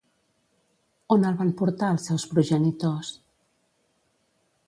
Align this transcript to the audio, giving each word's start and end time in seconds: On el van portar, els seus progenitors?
On 1.15 1.25
el 1.31 1.35
van 1.41 1.51
portar, 1.59 1.91
els 1.97 2.09
seus 2.09 2.25
progenitors? 2.33 3.13